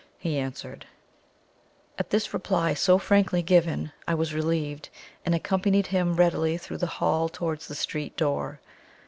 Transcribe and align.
he 0.17 0.39
answered. 0.39 0.87
At 1.99 2.09
this 2.09 2.33
reply, 2.33 2.73
so 2.73 2.97
frankly 2.97 3.43
given, 3.43 3.91
I 4.07 4.15
was 4.15 4.33
relieved, 4.33 4.89
and 5.23 5.35
accompanied 5.35 5.85
him 5.85 6.15
readily 6.15 6.57
through 6.57 6.77
the 6.79 6.87
hall 6.97 7.29
towards 7.29 7.67
the 7.67 7.75
street 7.75 8.17
door. 8.17 8.59